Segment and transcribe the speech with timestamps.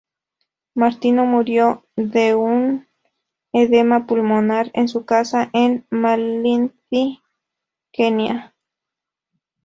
[0.73, 2.87] Martino murió de un
[3.53, 7.21] edema pulmonar en su casa en Malindi,
[7.91, 8.55] Kenia.